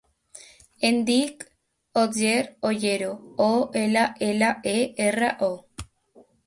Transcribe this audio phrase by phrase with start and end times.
[0.89, 1.45] Em dic
[2.05, 2.33] Otger
[2.71, 3.13] Ollero:
[3.49, 3.53] o,
[3.85, 4.79] ela, ela, e,
[5.11, 5.57] erra, o.